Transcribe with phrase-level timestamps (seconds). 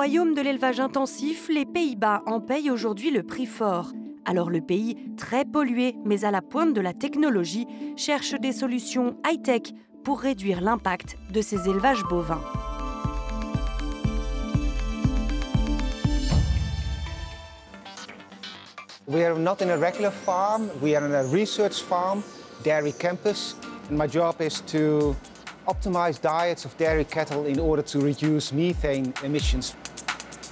[0.00, 3.92] Royaume de l'élevage intensif, les Pays-Bas en payent aujourd'hui le prix fort.
[4.24, 7.66] Alors le pays, très pollué mais à la pointe de la technologie,
[7.98, 12.40] cherche des solutions high-tech pour réduire l'impact de ces élevages bovins.
[19.06, 22.22] We are not in a regular farm, we are in a research farm,
[22.64, 23.54] dairy campus.
[23.90, 25.14] And my job is to
[25.72, 29.76] optimize diets of dairy cattle in order to reduce methane emissions.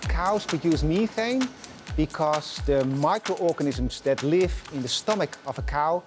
[0.03, 1.49] Cows produce methane
[1.97, 6.03] because the microorganisms that live in the stomach of a cow,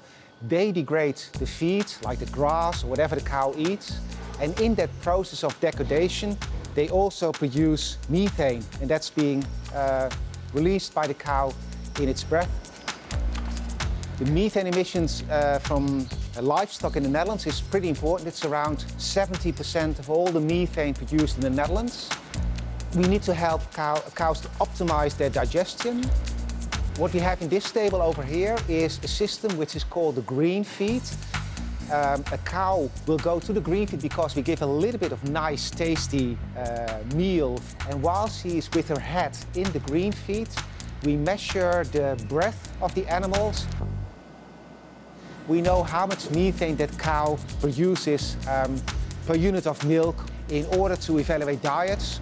[0.48, 4.00] they degrade the feed, like the grass or whatever the cow eats.
[4.40, 6.38] And in that process of degradation,
[6.73, 9.44] they also produce methane, and that's being
[9.76, 10.09] uh,
[10.54, 11.54] released by the cow
[12.00, 12.50] in its breath.
[14.20, 16.08] The methane emissions uh, from
[16.40, 18.27] livestock in the Netherlands is pretty important.
[18.27, 22.09] It's around 70% of all the methane produced in the Netherlands.
[22.95, 26.03] We need to help cow, cows to optimize their digestion.
[26.97, 30.22] What we have in this table over here is a system which is called the
[30.22, 31.02] GreenFeed.
[31.91, 35.22] Um, a cow will go to the GreenFeed because we give a little bit of
[35.30, 37.59] nice, tasty uh, meal.
[37.89, 40.50] And while she is with her head in the GreenFeed,
[41.03, 43.66] we measure the breath of the animals.
[45.47, 48.75] We know how much methane that cow produces um,
[49.25, 52.20] per unit of milk in order to evaluate diets.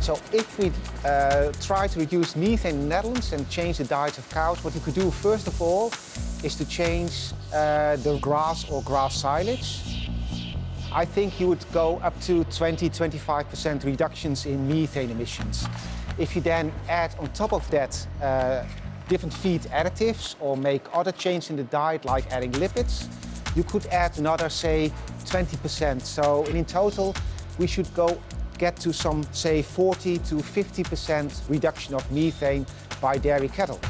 [0.00, 0.72] So if we
[1.04, 4.74] uh, try to reduce methane in the Netherlands and change the diets of cows, what
[4.74, 5.92] you could do first of all
[6.42, 10.08] is to change uh, the grass or grass silage.
[10.92, 15.66] I think you would go up to 20-25% reductions in methane emissions.
[16.18, 18.64] If you then add on top of that uh,
[19.10, 23.08] different feed additives or make other changes in the diet like adding lipids,
[23.56, 24.92] you could add another, say,
[25.24, 26.00] 20%.
[26.00, 27.14] So in total,
[27.58, 28.18] we should go
[28.56, 32.64] get to some, say, 40 to 50% reduction of methane
[33.00, 33.80] by dairy cattle.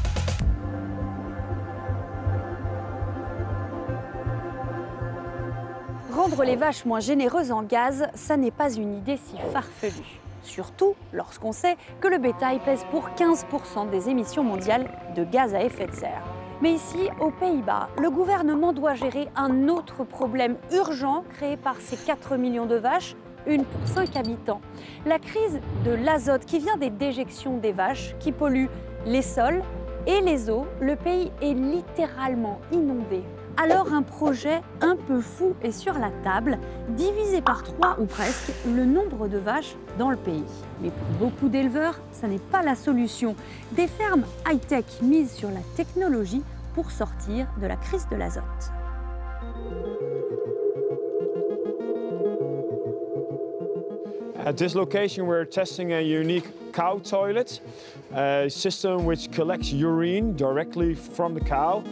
[6.11, 10.21] Rendre les vaches moins généreuses en gaz, ça n'est pas une idée si farfelue.
[10.43, 15.63] Surtout lorsqu'on sait que le bétail pèse pour 15% des émissions mondiales de gaz à
[15.63, 16.23] effet de serre.
[16.63, 21.97] Mais ici, aux Pays-Bas, le gouvernement doit gérer un autre problème urgent créé par ces
[21.97, 24.61] 4 millions de vaches, une pour 5 habitants.
[25.07, 28.67] La crise de l'azote qui vient des déjections des vaches, qui pollue
[29.07, 29.63] les sols
[30.07, 30.67] et les eaux.
[30.81, 33.23] Le pays est littéralement inondé
[33.57, 38.53] alors un projet un peu fou est sur la table, diviser par trois ou presque
[38.67, 40.45] le nombre de vaches dans le pays.
[40.81, 43.37] Mais pour beaucoup d'éleveurs, ça n'est pas la solution.
[43.73, 46.43] Des fermes high-tech misent sur la technologie
[46.75, 48.43] pour sortir de la crise de l'azote.
[54.47, 57.61] At this location we're testing a unique cow toilet,
[58.15, 61.85] a system which collects urine directly from the cow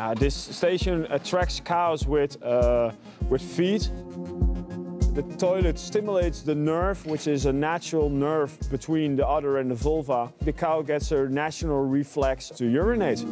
[0.00, 2.90] Uh, this station attracts cows with, uh,
[3.28, 3.82] with feed.
[5.14, 9.74] The toilet stimulates the nerve, which is a natural nerve between the udder and the
[9.74, 10.32] vulva.
[10.40, 13.26] The cow gets a natural reflex to urinate.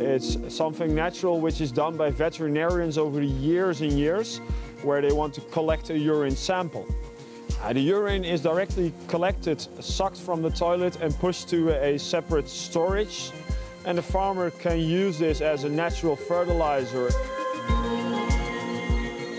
[0.00, 4.38] It's something natural which is done by veterinarians over the years and years,
[4.82, 6.86] where they want to collect a urine sample.
[7.62, 12.48] Uh, the urine is directly collected, sucked from the toilet and pushed to a separate
[12.48, 13.32] storage
[13.84, 17.10] and the farmer can use this as a natural fertilizer.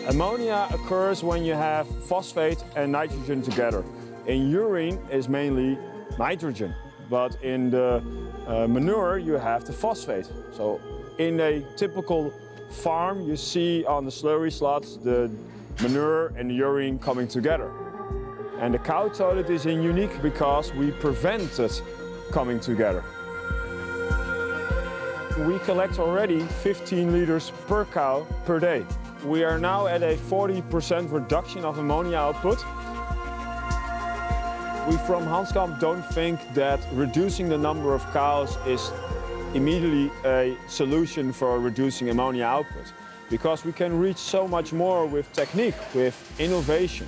[0.07, 3.83] Ammonia occurs when you have phosphate and nitrogen together.
[4.25, 5.77] In urine is mainly
[6.17, 6.73] nitrogen,
[7.09, 8.03] but in the
[8.47, 10.31] uh, manure you have the phosphate.
[10.51, 10.81] So
[11.19, 12.33] in a typical
[12.69, 15.31] farm you see on the slurry slots the
[15.81, 17.71] manure and the urine coming together.
[18.59, 21.81] And the cow toilet is unique because we prevent it
[22.31, 23.03] coming together
[25.45, 28.85] we collect already 15 liters per cow per day.
[29.23, 32.57] We are now at a 40% reduction of ammonia output.
[34.87, 38.91] We from Hanskamp don't think that reducing the number of cows is
[39.53, 42.93] immediately a solution for reducing ammonia output
[43.29, 47.07] because we can reach so much more with technique, with innovation.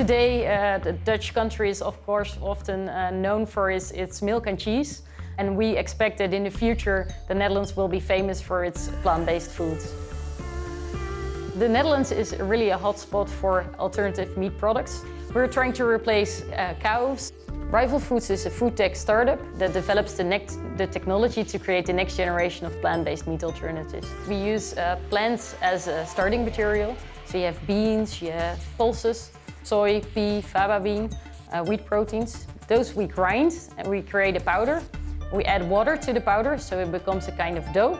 [0.00, 4.46] Today, uh, the Dutch country is of course often uh, known for its, its milk
[4.46, 5.02] and cheese.
[5.36, 9.50] And we expect that in the future, the Netherlands will be famous for its plant-based
[9.50, 9.92] foods.
[11.58, 15.04] The Netherlands is really a hotspot for alternative meat products.
[15.34, 17.34] We're trying to replace uh, cows
[17.70, 21.86] Rival Foods is a food tech startup that develops the, next, the technology to create
[21.86, 24.08] the next generation of plant-based meat alternatives.
[24.26, 26.96] We use uh, plants as a starting material.
[27.26, 29.30] So you have beans, you have pulses,
[29.70, 31.08] soy, pea, faba bean,
[31.52, 32.32] uh, wheat proteins.
[32.66, 34.82] Those we grind and we create a powder.
[35.32, 37.96] We add water to the powder so it becomes a kind of dough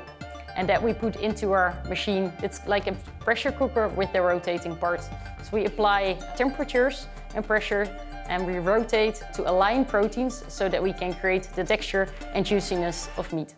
[0.57, 2.33] and that we put into our machine.
[2.43, 2.95] It's like a
[3.27, 5.03] pressure cooker with the rotating part.
[5.45, 6.01] So we apply
[6.37, 7.07] temperatures
[7.37, 7.85] and pressure
[8.29, 13.09] and we rotate to align proteins so that we can create the texture and juiciness
[13.17, 13.55] of meat.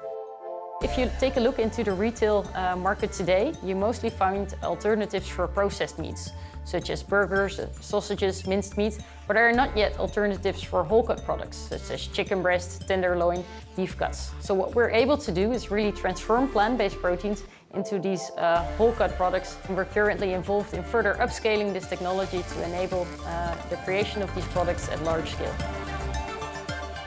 [0.82, 5.28] If you take a look into the retail uh, market today, you mostly find alternatives
[5.28, 6.32] for processed meats,
[6.64, 8.98] such as burgers, uh, sausages, minced meat,
[9.28, 13.44] but there are not yet alternatives for whole cut products, such as chicken breast, tenderloin,
[13.76, 14.32] beef cuts.
[14.40, 17.44] So what we're able to do is really transform plant-based proteins
[17.74, 19.58] into these uh, whole cut products.
[19.68, 24.34] And we're currently involved in further upscaling this technology to enable uh, the creation of
[24.34, 25.54] these products at large scale.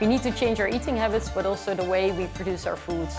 [0.00, 3.16] We need to change our eating habits, but also the way we produce our foods.